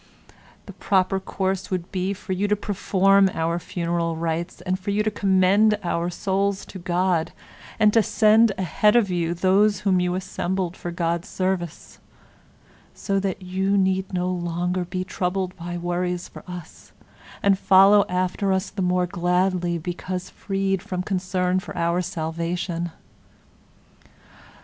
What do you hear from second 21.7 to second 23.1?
our salvation.